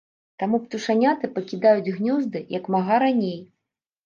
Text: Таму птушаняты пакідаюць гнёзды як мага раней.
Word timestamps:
Таму 0.43 0.59
птушаняты 0.63 1.29
пакідаюць 1.35 1.93
гнёзды 1.99 2.43
як 2.57 2.65
мага 2.79 2.99
раней. 3.07 3.39